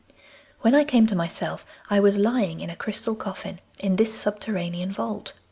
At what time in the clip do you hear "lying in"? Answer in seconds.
2.17-2.71